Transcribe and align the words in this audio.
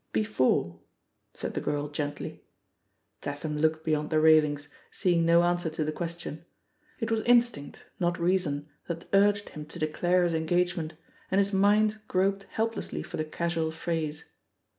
"Before 0.13 0.79
I" 0.79 0.83
said 1.37 1.53
the 1.53 1.61
girl 1.61 1.87
gently. 1.87 2.43
Tatham 3.21 3.59
looked 3.59 3.85
beyond 3.85 4.09
the 4.09 4.19
railings, 4.19 4.67
seeing 4.89 5.27
no 5.27 5.43
answer 5.43 5.69
to 5.69 5.83
the 5.85 5.91
question. 5.91 6.43
It 6.99 7.11
was 7.11 7.21
instinct, 7.21 7.85
not 7.99 8.15
rea^ 8.15 8.39
son, 8.39 8.67
that 8.87 9.07
urged 9.13 9.49
him 9.49 9.67
to 9.67 9.77
declare 9.77 10.23
his 10.23 10.33
engagement, 10.33 10.95
and 11.29 11.37
his 11.37 11.53
mind 11.53 12.01
groped 12.07 12.47
helplessly 12.49 13.03
for 13.03 13.17
the 13.17 13.25
casual 13.25 13.69
phrase. 13.69 14.25